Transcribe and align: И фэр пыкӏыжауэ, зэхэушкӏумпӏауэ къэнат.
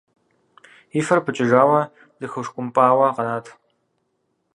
И 0.99 1.01
фэр 1.05 1.19
пыкӏыжауэ, 1.25 1.81
зэхэушкӏумпӏауэ 2.19 3.07
къэнат. 3.15 3.45